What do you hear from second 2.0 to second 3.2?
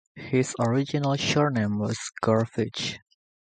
Gurvitch.